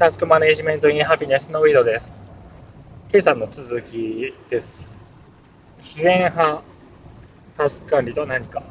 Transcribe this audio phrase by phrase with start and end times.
[0.00, 2.10] タスクマネジメントインハピネスのウィドです。
[3.12, 4.86] 今朝の続きです。
[5.82, 6.62] 自然派
[7.58, 8.62] タスク管理と何か。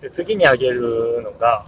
[0.00, 1.64] で次に挙げるのが、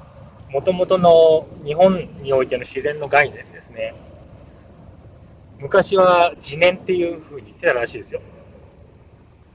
[0.51, 3.95] もともとの日本においての自然の概念ですね。
[5.61, 8.21] 昔は自然っていうふうに言ってたらしいですよ。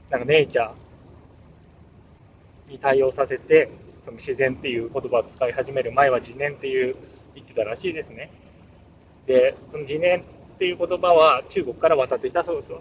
[0.08, 3.68] なんかネイチャーに対応させて、
[4.02, 6.96] その自然っていう言葉を使い始める前は自然っていう
[7.34, 8.30] 言ってたらしいですね。
[9.26, 12.80] で、その自然っていう言葉は中国から渡ってきたそうですわ。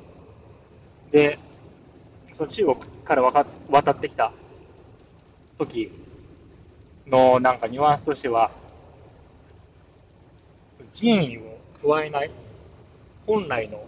[1.12, 1.40] で、
[2.36, 3.24] その中国から
[3.70, 4.32] 渡ってきた
[5.58, 5.92] 時
[7.08, 8.52] のなんかニュアンスとしては、
[10.94, 12.32] 人為を加えない
[13.26, 13.86] 本来の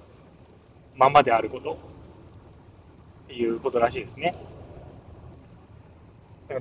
[0.96, 1.74] ままであること
[3.26, 4.36] っていうことらしいですね。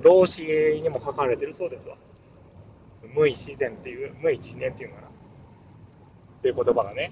[0.01, 1.95] 老子にも書かれてるそうですわ。
[3.13, 5.07] 無意自然っていう、無意自然っていうのかな。
[5.07, 5.11] っ
[6.41, 7.11] ていう言葉がね。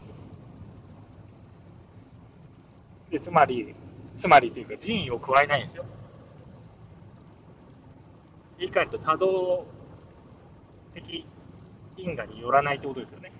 [3.09, 3.75] で、つまり、
[4.19, 5.85] つまりっていうか人為を加えないんですよ。
[8.59, 9.65] 言い換えると多動
[10.93, 11.25] 的
[11.97, 13.31] 因果によらないってことですよね。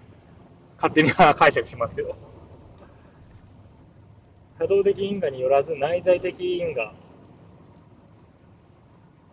[0.78, 2.16] 勝手に解釈しますけど。
[4.60, 6.94] 多動的因果によらず内在的因果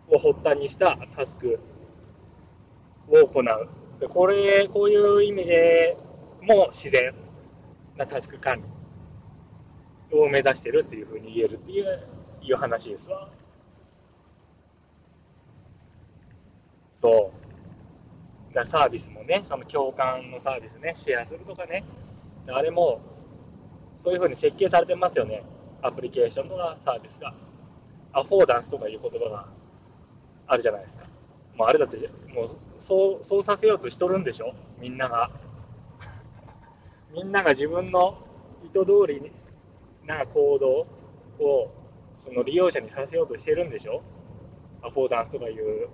[0.09, 1.59] を発端にしたタスク
[3.07, 4.09] を行う。
[4.09, 5.97] これ、こういう意味で
[6.41, 7.13] も自然
[7.97, 8.61] なタスク管
[10.11, 12.07] 理を目指してるっていうふうに言えるっていう
[12.41, 13.29] いう話ですわ。
[16.99, 17.31] そ
[18.51, 18.53] う。
[18.53, 21.83] だサービスもね、その共感のサービスね、シェアするとかね、
[22.47, 23.01] あれも
[24.03, 25.43] そういうふうに設計されてますよね。
[25.81, 27.33] アプリケーションとかサービスが。
[28.13, 29.47] アフォーダンスとかいう言葉が
[30.47, 31.05] あるじゃないですか。
[31.55, 31.97] もうあれだって、
[32.33, 32.49] もう
[32.87, 35.31] そうそうさせようとしとるんでしょ、みんなが。
[37.13, 38.17] みんなが自分の
[38.63, 39.31] 意図通り
[40.05, 40.87] な行動
[41.45, 41.71] を
[42.23, 44.01] その利用者にさせようとしてるんでしょ、
[44.81, 45.89] アフォーダンスとかいう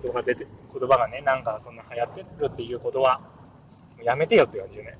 [0.00, 3.20] 言葉が出て言葉がね、なんかそんな流行ってるっていうことは、
[4.02, 4.98] やめてよって感じよね。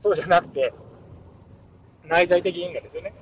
[0.00, 0.72] そうじゃなくて、
[2.04, 3.14] 内在的因果ですよね。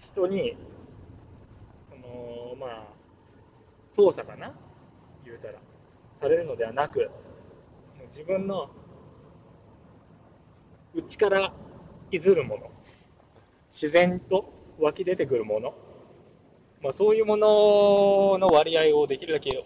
[0.00, 0.56] 人に
[1.88, 2.86] そのまあ、
[3.94, 4.52] 操作かな？
[5.30, 5.54] 言うたら、
[6.20, 7.10] されるのではなく、
[8.10, 8.70] 自分の
[10.94, 11.52] 内から
[12.10, 12.70] いずるもの、
[13.72, 15.74] 自然と湧き出てくるもの、
[16.82, 19.64] まあ、そういうものの割合をできるだけ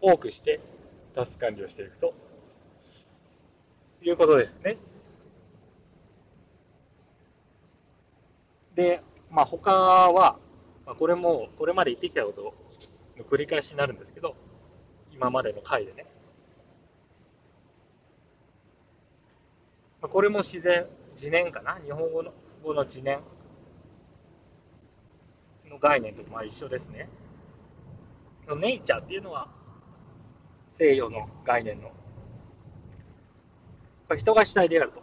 [0.00, 0.60] 多くして、
[1.14, 2.14] タス管理をしていくと
[4.02, 4.76] いうことですね。
[8.74, 10.38] で、まあ、他は、
[10.86, 12.54] まあ、これも、これまで言ってきたこと
[13.18, 14.34] の繰り返しになるんですけど、
[15.22, 16.04] 今までの回でね。
[20.00, 20.84] これも自然、
[21.14, 21.78] 自然かな。
[21.84, 22.32] 日本語の
[22.64, 23.20] 語の自然
[25.70, 27.08] の概念とまあ一緒ですね。
[28.56, 29.46] ネイチャーっていうのは
[30.76, 31.92] 西洋の概念の。
[34.16, 35.02] 人が主体であると。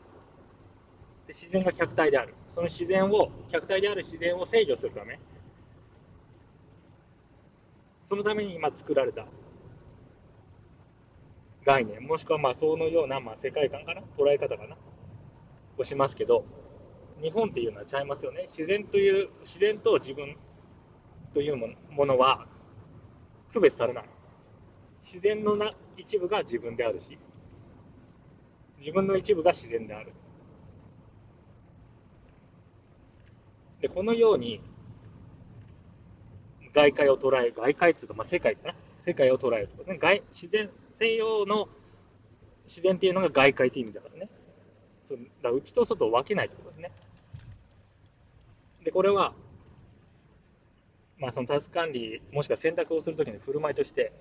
[1.28, 2.34] で自然が客体である。
[2.54, 5.18] その自然を客体である自然を制御するため。
[8.10, 9.26] そのために今作られた。
[11.66, 14.78] 概念、もしくはまあそのようなまあ世界観かな、捉え方かな、
[15.78, 16.46] をしますけど、
[17.22, 18.48] 日本っていうのはちゃいますよね。
[18.52, 20.38] 自然という、自然と自分
[21.34, 22.48] というものは
[23.52, 24.06] 区別されない。
[25.04, 27.18] 自然のな一部が自分であるし、
[28.80, 30.14] 自分の一部が自然である。
[33.82, 34.62] で、このように
[36.74, 38.76] 外界を捉え、外界っていうか、まあ、世界かな。
[39.06, 39.98] 世界を捉えるとかですね。
[39.98, 40.70] 外自然、
[41.00, 41.70] 西洋の
[42.68, 44.30] 自然っていうのが外界っていう意味だからね。
[45.08, 46.92] そだ内と外を分けないってことですね。
[48.84, 49.34] で、これは、
[51.18, 54.14] まあ、そのタスク管理、もしくは選択をするときの振る舞いとして、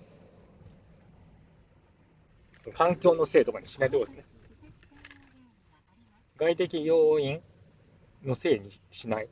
[2.64, 4.24] その環境のせいとかにしないところですね。
[6.38, 7.42] 外的要因
[8.24, 9.28] のせいにしない。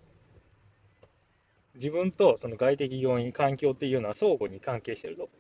[1.74, 5.30] 自分とその外的要因、環境っていうのは相互に関係していると。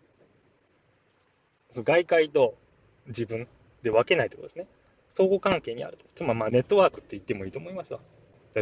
[1.74, 2.54] 外界と
[3.08, 3.46] 自分
[3.82, 4.66] で分けないということですね。
[5.14, 6.04] 相互関係にあると。
[6.16, 8.00] つまりまあネットワークって言ってもいいと思いますわ。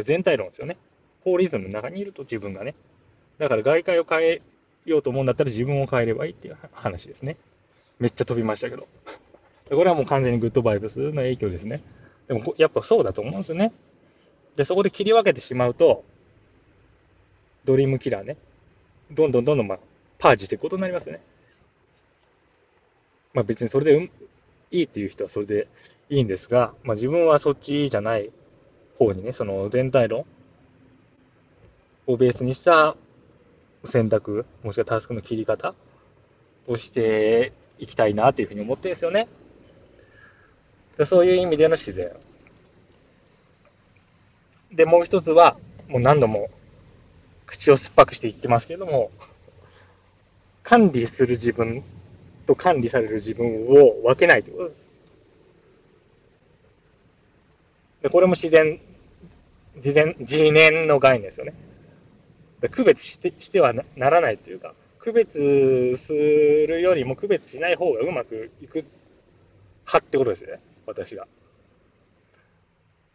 [0.03, 0.77] 全体論ですよね。
[1.23, 2.75] 法リズムの中にいると自分がね。
[3.37, 4.41] だから外界を変え
[4.85, 7.37] ようと思うんだったら自分を変えればいいっていう話ですね。
[7.99, 8.87] めっちゃ飛びましたけど。
[9.69, 11.81] これはもう完全にグッドバイブスの影響ですね。
[12.27, 13.71] でもやっぱそうだと思うんですよね。
[14.55, 16.03] で、そこで切り分けてしまうと、
[17.65, 18.37] ドリームキラーね、
[19.11, 19.79] どんどんどんどん、まあ、
[20.19, 21.21] パージしていくことになりますよね。
[23.35, 24.03] まあ別にそれで、うん、
[24.71, 25.67] いいっていう人はそれで
[26.09, 28.31] いいんですが、まあ自分はそっちじゃない
[28.97, 30.25] 方にね、その全体論
[32.07, 32.95] をベースにした
[33.83, 35.75] 選択、もしくはタスクの切り方
[36.65, 39.27] をしていきたいなというふうに思ってるんですよね。
[41.05, 42.13] そういう意味での自然。
[44.71, 45.57] で、もう一つは、
[45.89, 46.49] もう何度も
[47.45, 49.11] 口を酸っぱくして言ってますけども、
[50.63, 51.83] 管理する自分
[52.45, 54.85] と管理される自分を分けないということです。
[58.03, 58.79] でこれも自然、
[59.77, 61.53] 自然、自念の概念ですよね。
[62.71, 68.85] 区別してしてはならないというか、区別するよりも区別しない方がうまくいく
[69.85, 71.27] 派ってことですよね、私が。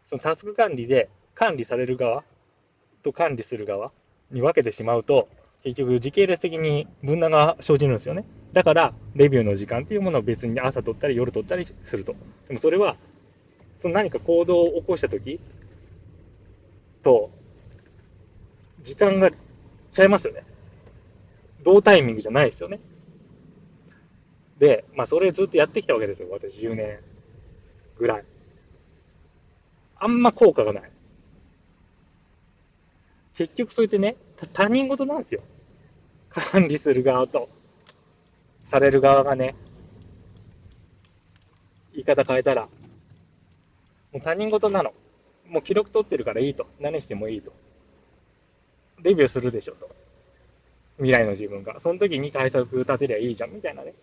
[0.09, 2.23] そのタスク管理で管理される側
[3.03, 3.91] と管理する側
[4.29, 5.27] に分けてしまうと、
[5.63, 8.25] 結局時系列的に分断が生じるんですよね。
[8.53, 12.15] だから、レビューの時間っていうものを別に朝取ったり夜取ったりすると。
[12.47, 12.97] でもそれは、
[13.79, 15.39] その何か行動を起こしたとき
[17.03, 17.31] と、
[18.81, 19.29] 時間が
[19.91, 20.43] ちゃいますよね。
[21.63, 22.79] 同タイミングじゃないですよね。
[24.57, 26.99] で、まあ、それずっとやってきたわけですよ、私、10年
[27.97, 28.25] ぐらい。
[29.97, 30.91] あんま効果がない。
[33.35, 34.17] 結局、そうやってね、
[34.47, 35.41] 他人事なんですよ。
[36.29, 37.49] 管理する側と、
[38.69, 39.55] される側がね、
[41.93, 42.63] 言い方変えたら、
[44.11, 44.93] もう他人事なの。
[45.47, 46.67] もう記録取ってるからいいと。
[46.79, 47.51] 何してもいいと。
[49.01, 49.89] レビューするでしょと。
[50.97, 51.79] 未来の自分が。
[51.79, 53.93] その時に対策立てりゃいいじゃん、みたいなね。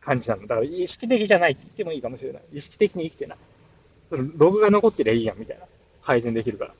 [0.00, 0.42] 感じなの。
[0.42, 2.42] だから意識的じゃないって言ってもいいかもしれない。
[2.52, 3.38] 意識的に生きてない。
[4.10, 5.64] ログが残ってりゃいいやん、みたいな。
[6.02, 6.74] 改善できるから。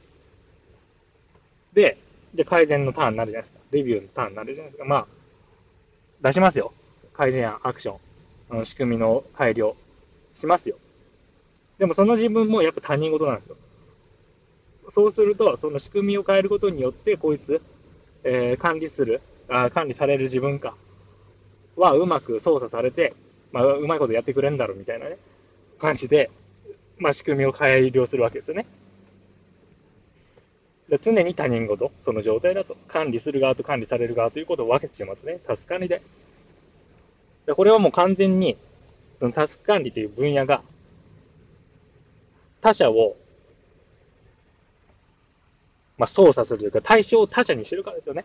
[1.75, 1.99] で、
[2.35, 3.61] で、改善のターンになるじゃないですか。
[3.71, 4.85] レビューのターンになるじゃないですか。
[4.85, 5.07] まあ、
[6.23, 6.73] 出しますよ。
[7.13, 7.99] 改善案、アクション。
[8.51, 9.75] あの仕組みの改良
[10.35, 10.77] しますよ。
[11.79, 13.57] でもその自分もやっぱ他人事なんですよ。
[14.91, 17.63] そうすると、その仕組みを変えることによって、こいつ、
[18.23, 20.77] えー、管理するあ、管理される自分か、
[21.77, 23.15] はうまく操作されて、
[23.53, 25.19] まあ、うまいことやってくれるんだろうみたいなね、
[25.81, 26.31] 感じで、
[26.99, 28.67] まあ、仕組みを改良するわけですよね。
[30.89, 36.03] で常に他人事、その状態だと、管理する側と管理される側ということを分けてしまうとね、タスク管理で。
[37.47, 38.57] でこれはもう完全に、
[39.19, 40.63] そのタスク管理という分野が、
[42.61, 43.17] 他者を
[45.97, 48.25] まあ、操作するというか、対象を他者にしてるからですよね。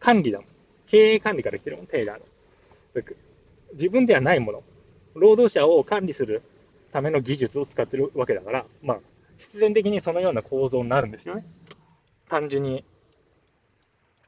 [0.00, 0.46] 管理だもん。
[0.88, 2.24] 経営管理から来てるもん、テイラーの。
[3.74, 4.62] 自分ではないもの。
[5.14, 6.42] 労働者を管理する
[6.92, 9.00] ための技術を使ってるわけだから、まあ、
[9.40, 11.44] 必然的にそのような構造になるんですよね。
[12.28, 12.84] 単純に、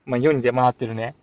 [0.05, 1.15] まあ、世に出回ってるね、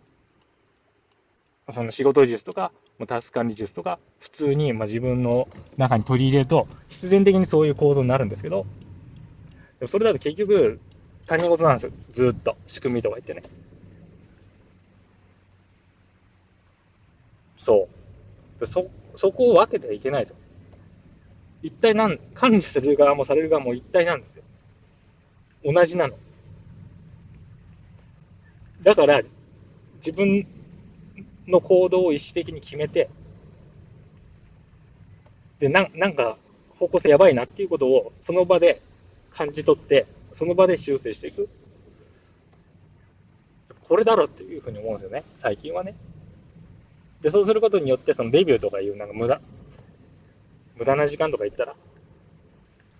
[1.71, 2.71] その仕事術とか、
[3.07, 8.65] タスク管理術とか、普通にま自分の中に取り入れると、必然的にそういう構造になるんですけど、
[9.87, 10.79] それだと結局、
[11.25, 11.91] 他人事なんですよ。
[12.11, 12.55] ずっと。
[12.67, 13.43] 仕組みとか言ってね。
[17.59, 17.87] そ
[18.61, 18.67] う。
[18.67, 20.35] そ、そこを分けてはいけないと。
[21.61, 24.43] 一体なん、管理する側もされる側も一体なんですよ。
[25.63, 26.15] 同じなの。
[28.81, 29.21] だから、
[29.97, 30.47] 自分
[31.47, 33.09] の行動を意識的に決めて、
[35.59, 36.37] で、ななんか、
[36.79, 38.81] 方向性やばいなっていうことを、その場で
[39.31, 41.49] 感じ取って、その場で修正していく。
[43.81, 45.95] これだろっていうふうに思うんですよね、最近はね。
[47.21, 49.41] で、そうすることによって、そのレビューとかいうなんか無駄、
[50.79, 51.75] 無駄な時間とか言ったら、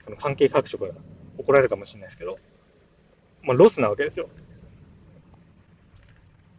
[0.03, 0.91] その関係各所から
[1.37, 2.37] 怒られるかもしれないですけど、
[3.41, 4.29] まあ、ロスなわけですよ。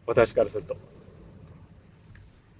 [0.06, 0.76] 私からすると。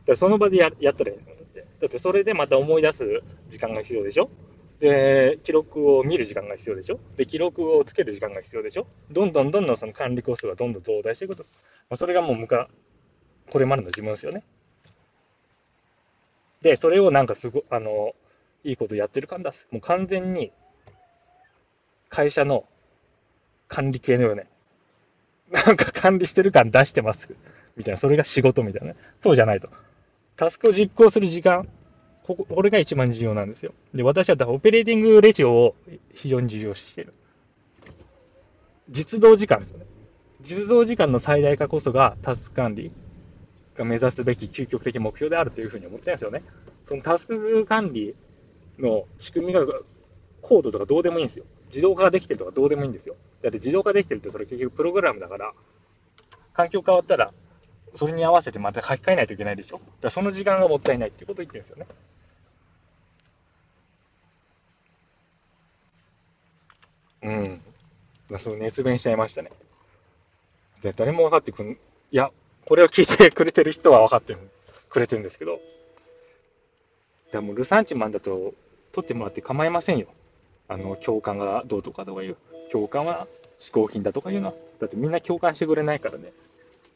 [0.06, 1.66] でその場でややったらいいんだって。
[1.80, 4.30] だってそれでまた思い出す時間が必要でしょ
[4.78, 11.44] で、記録を見る時間が必要でしょで、記録をつける時間が必要でしょどんどんどんどんその管理コストがどんどん増大していくと。
[11.88, 12.68] まあ、それがもう向か、
[13.50, 14.42] これまでの自分ですよね。
[16.62, 18.14] で、それをなんかすご、あの、
[18.64, 19.66] いいことやってる感出す。
[19.70, 20.52] もう完全に、
[22.08, 22.64] 会社の
[23.68, 24.46] 管理系のよね。
[25.50, 27.28] なんか管理してる感出してます。
[27.76, 27.98] みたいな。
[27.98, 28.96] それが仕事みたいなね。
[29.20, 29.68] そうじゃないと。
[30.36, 31.68] タスクを実行する時間
[32.36, 33.72] ここ、これが一番重要なんですよ。
[33.94, 35.74] で、私はオペレーティングレジオを
[36.14, 37.12] 非常に重要視してる。
[38.88, 39.86] 実動時間ですよね。
[40.42, 42.92] 実動時間の最大化こそがタスク管理
[43.76, 46.42] が目指すべき究極的目標であるというふうに思ってるんですよね。
[46.86, 48.14] そのタスク管理
[48.80, 49.64] の仕組みが
[50.42, 51.44] コードとかどうでもいいんですよ。
[51.68, 53.16] 自動化ができてるとかどうでもいいんですよ。
[53.42, 55.52] だって自動化できてるってそれ結局プログラムだから、
[56.52, 57.32] 環境変わったら
[57.94, 59.76] それに合わせてまた書き換えないといけないでしょ。
[59.76, 61.86] だからその時間がもったいないっていうことを言ってるんですよね。
[67.22, 67.62] うん。
[68.30, 69.50] まあ、そう熱弁しちゃいましたね。
[70.82, 72.30] で、誰も分かってくん、いや、
[72.64, 74.36] これを聞いてくれてる人は分かって、
[74.88, 75.58] くれてるんですけど、い
[77.32, 78.54] やもうルサンチマンだと
[78.92, 80.08] 取ってもらって構いませんよ。
[80.68, 82.36] あの、共感がどうとかとかいう。
[82.72, 83.26] 共感は
[83.60, 84.54] 嗜好品だとかいうのは。
[84.80, 86.32] だってみんな共感してくれないからね。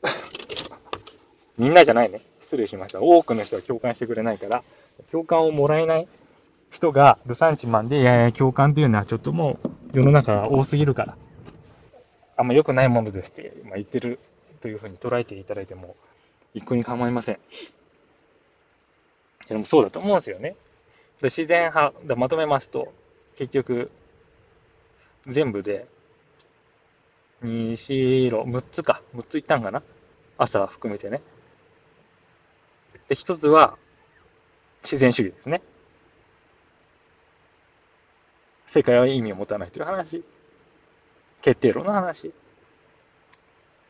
[1.58, 2.20] みんなじゃないね。
[2.40, 3.00] 失礼しました。
[3.00, 4.62] 多くの人は共感してくれないから、
[5.10, 6.08] 共感をもらえない
[6.70, 11.16] 人がルサンチマンで、いやいや、共感っていうのはちょっともう世の中が多すぎるから、
[12.36, 14.18] あんま良くないものですって、まあ、言ってる
[14.60, 15.96] というふうに捉えていただいても、
[16.52, 17.38] 一向に構いません。
[19.48, 20.56] でもそうだと思うんですよね。
[21.22, 22.92] 自然派でまとめますと、
[23.36, 23.90] 結局、
[25.26, 25.86] 全部で、
[27.42, 29.02] 2、4、6、6つか。
[29.14, 29.82] 6ついったんかな？
[30.36, 31.22] 朝含めてね。
[33.08, 33.76] で、1つは、
[34.82, 35.62] 自然主義ですね。
[38.66, 40.24] 世界は意味を持たないという話。
[41.40, 42.32] 決定論の話。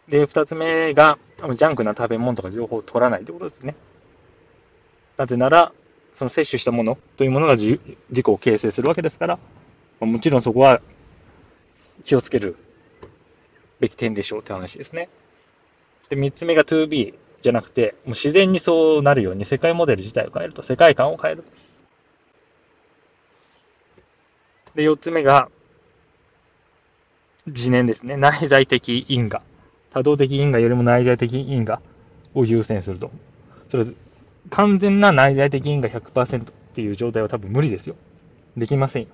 [0.09, 3.75] で、二つ目が、ジャンクな食べ物とか情報を取らないということですね。
[5.17, 5.73] なぜなら、
[6.15, 9.39] その摂取したものというものが自己を形成するわけですから、
[10.01, 10.81] まあもちろんそこは
[12.05, 12.57] 気をつける
[13.81, 15.09] べき点でしょうって話ですね。
[16.09, 21.45] で、三つ目が 2B じゃなくて、もう自然にそうなるように世界モデル自体を変えると、世界観を変える。
[24.75, 25.51] で、四つ目が、
[27.47, 28.17] 自念ですね。
[28.17, 29.43] 内在的因果。
[29.93, 31.81] 多動的因果よりも内在的因果
[32.35, 33.11] を優先すると。
[33.71, 33.85] それ、
[34.51, 37.97] 完全な内在的因果100%っていう状態は多分無理ですよ。
[38.57, 39.09] できませんよ。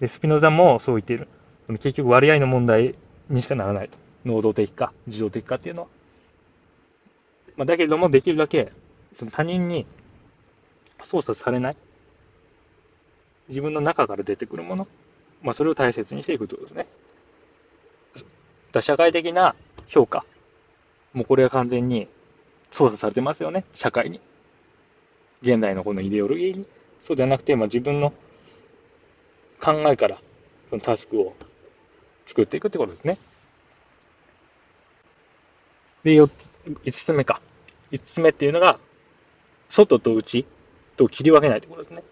[0.00, 1.28] で、スピノザもそう言っている。
[1.68, 2.94] 結局割合の問題
[3.28, 3.98] にしかならないと。
[4.24, 5.88] 能動的か、自動的かっていうのは。
[7.56, 8.72] まあ、だけれども、できるだけ、
[9.14, 9.86] その他人に
[11.02, 11.76] 操作されない。
[13.48, 14.86] 自分の中から出てくるもの、
[15.42, 16.86] まあ、それを大切にしていくということですね。
[18.72, 19.54] だ社会的な
[19.86, 20.24] 評価、
[21.14, 22.06] もうこれは完全に
[22.70, 24.20] 操作されてますよね、社会に。
[25.42, 26.66] 現代のこのイデオロギーに。
[27.02, 28.12] そうではなくて、まあ、自分の
[29.60, 30.18] 考えから
[30.70, 31.34] そのタスクを
[32.26, 33.18] 作っていくってことですね。
[36.04, 36.50] で、4つ、
[36.84, 37.40] 5つ目か。
[37.92, 38.78] 5つ目っていうのが、
[39.68, 40.46] 外と内
[40.96, 42.02] と切り分けないってことですね。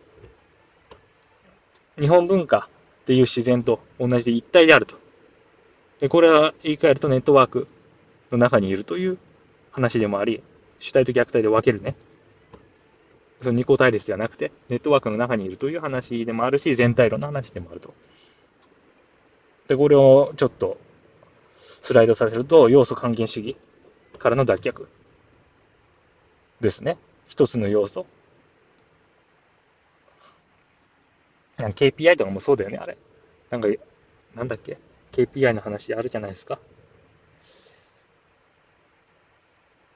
[1.98, 2.68] 日本文化
[3.02, 4.96] っていう自然と同じで一体であると。
[6.00, 7.68] でこれは言い換えるとネットワーク
[8.30, 9.18] の中にいるという
[9.70, 10.42] 話でもあり、
[10.78, 11.94] 主体と逆体で分けるね。
[13.42, 17.94] その二項対立ではなくて、ネットワークの中にいるという話でもあるし、全体論の話でもあると。
[19.68, 20.78] で、これをちょっと
[21.82, 23.56] スライドさせると、要素還元主義
[24.18, 24.86] からの脱却
[26.60, 26.98] ですね。
[27.28, 28.06] 一つの要素。
[31.58, 32.96] KPI とかもそうだよね、あれ。
[33.50, 33.68] なんか、
[34.34, 34.78] なんだっけ
[35.12, 36.58] ?KPI の話あるじゃないですか。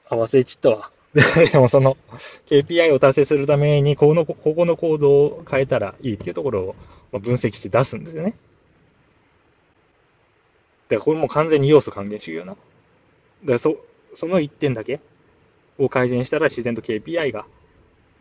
[0.09, 0.91] あ、忘れちったわ。
[1.51, 1.97] でもその
[2.47, 6.75] KPI を達成するために、この、ここのコードを変えたらいいっていうところ
[7.11, 8.31] を分析して出すんですよね。
[10.87, 12.53] だからこれも完全に要素還元主義よな。
[12.53, 12.57] だ
[13.47, 13.77] からそ、
[14.15, 15.01] その1点だけ
[15.77, 17.45] を改善したら自然と KPI が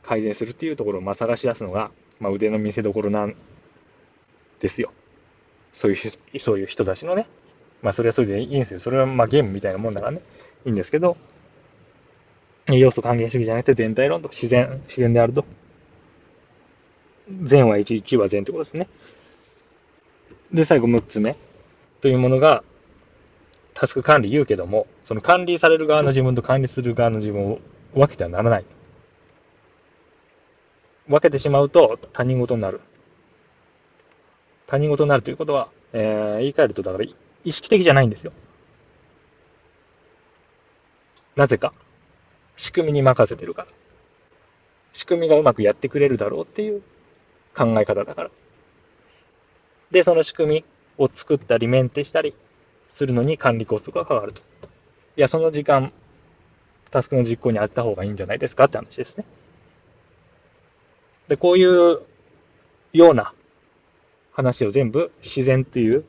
[0.02, 3.34] 改善するっていうところをまあ探し出すのがまあ、腕の見せ所なん
[4.60, 4.92] ですよ。
[5.72, 5.94] そうい
[6.34, 7.26] う、そういう人たちのね。
[7.82, 8.80] まあ、それはそれでいいんですよ。
[8.80, 10.20] それはまあゲームみたいなもんだからね。
[10.66, 11.16] いいんですけど、
[12.66, 15.44] 要素還元主義じゃなくて全体論と自然、自然であると。
[17.42, 18.88] 善は1、1は善ってことですね。
[20.52, 21.36] で、最後6つ目
[22.00, 22.64] というものが、
[23.74, 27.60] タスク管理言うけども、その管理される側の自分と管理する側の自分を
[27.94, 28.64] 分けてはならない。
[31.08, 32.80] 分けてしまうと他人事になる。
[34.66, 37.04] 他人事になるということは、えー、言い換えると、だから
[37.44, 38.32] 意識的じゃないんですよ。
[41.36, 41.72] なぜか。
[42.60, 43.68] 仕組みに任せてるから。
[44.92, 46.82] 仕組みがうまくやってくれるだろうっていう
[47.56, 48.30] 考え方だから。
[49.90, 50.64] で、その仕組み
[50.98, 52.34] を作ったりメンテしたり
[52.92, 54.42] するのに管理コストがかかると。
[54.42, 54.42] い
[55.22, 55.90] や、その時間、
[56.90, 59.24] タスクの実行に当てた方がいいんじゃないですかって話ですね。
[61.28, 62.02] で、こういう
[62.92, 63.32] ような
[64.32, 66.04] 話を全部自然という、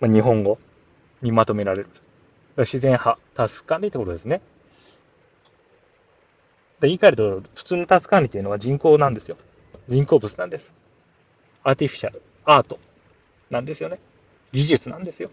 [0.00, 0.58] まあ、日本語
[1.22, 1.88] にまとめられる。
[2.56, 4.40] 自然派、タスク管理ってことですね。
[6.82, 9.36] 言い換えると、普通のタスク管理っていうのは人工なんですよ。
[9.88, 10.72] 人工物なんです。
[11.62, 12.78] アーティフィシャル、アート
[13.50, 13.98] なんですよね。
[14.52, 15.30] 技術なんですよ。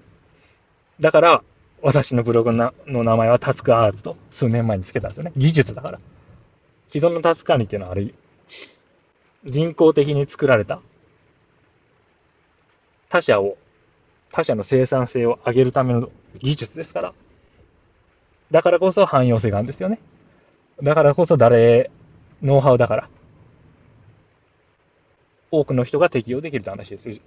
[1.00, 1.44] だから、
[1.82, 5.32] 私のブログの名前はタスクアーツと数年前につけたんですよね。
[5.36, 6.00] 技術だから。
[6.94, 8.14] 既存のタスク管理っていうのはあれ、
[9.46, 10.82] 人工的に作られた
[13.10, 13.58] 他者を、
[14.32, 17.14] 他者の生産性を上げるための技術ですから。
[18.52, 20.00] だからこそ汎用性があるんですよね。
[20.84, 21.92] だからこそ誰、
[22.42, 23.10] ノウハウだから。
[25.52, 27.18] 多くの人が適用できるって話ですよ。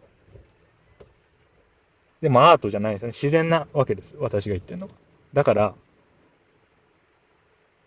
[2.20, 3.12] でもアートじゃないですよね。
[3.12, 4.16] 自然なわけです。
[4.18, 4.92] 私が言ってるのは。
[5.34, 5.74] だから、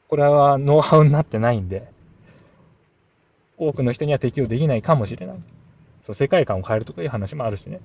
[0.07, 1.91] これはノウハウになってないんで、
[3.57, 5.38] 多くの人には適用できないかもしれない。
[6.05, 7.81] そう世界観を変えるとかいう話もあるしね。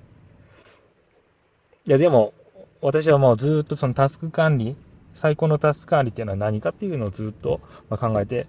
[1.87, 2.33] いや、でも、
[2.81, 4.77] 私はもうずっとそのタスク管理、
[5.15, 8.47] 最高のタスク管理っていうのは何かっていうのをずっと考えて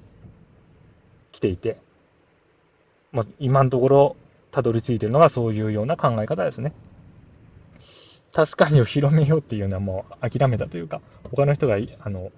[1.31, 1.77] きていて、
[3.11, 4.15] まあ、今のところ
[4.51, 6.73] たどり着いてるのがそういうような考え方ですね。
[8.31, 12.31] タスク管理を広めようっていうのはもう諦めたというか、他の人が、あの、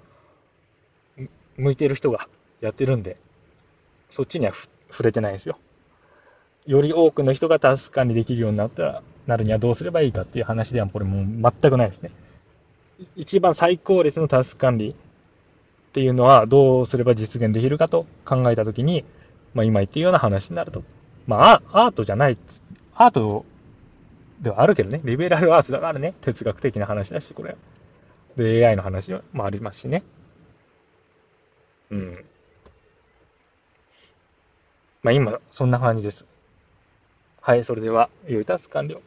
[1.57, 2.27] 向いてる人が
[2.59, 3.17] やってるんで、
[4.11, 4.53] そっちには
[4.91, 5.57] 触れてないですよ。
[6.65, 12.11] より多くの人がタスク管理できるようになったら、なるにはどうすればいいかっていう話ではこれもう全くないですね。
[13.15, 14.93] 一番最高率のタスク管理っ
[15.93, 19.05] ていうのはどうすれば実現できるかと考えたときに、
[19.53, 20.83] まあ今言ってるような話になると。
[21.27, 22.37] まあアートじゃない、
[22.95, 23.45] アート
[24.41, 27.55] ではあるけどね、リベラルアーツだからね、哲学的な話だし、これ。
[28.35, 30.03] で、AI の話もありますしね。
[31.89, 32.25] うん。
[35.03, 36.25] まあ今、そんな感じです。
[37.41, 39.01] はい、それでは、良いタスク完了。